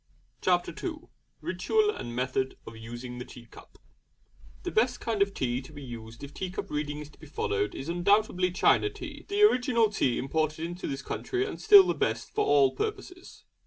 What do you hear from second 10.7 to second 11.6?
this country